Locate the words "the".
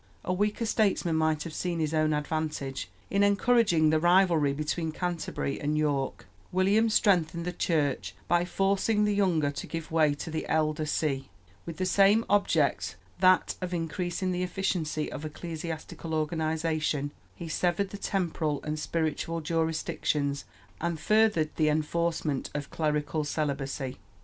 3.91-3.99, 7.45-7.53, 9.05-9.13, 10.31-10.47, 11.77-11.85, 14.31-14.41, 17.91-17.99, 21.57-21.69